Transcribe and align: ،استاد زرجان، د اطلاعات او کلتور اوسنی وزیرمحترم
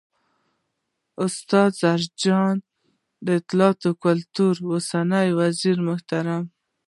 ،استاد 1.25 1.71
زرجان، 1.81 2.55
د 3.25 3.27
اطلاعات 3.39 3.79
او 3.87 3.93
کلتور 4.05 4.55
اوسنی 4.69 5.29
وزیرمحترم 5.39 6.43